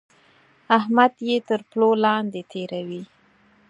[0.77, 3.03] احمد يې تر پلو لاندې تېروي.